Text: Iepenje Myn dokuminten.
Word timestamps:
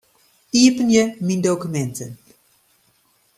Iepenje 0.61 1.03
Myn 1.25 1.39
dokuminten. 1.43 2.11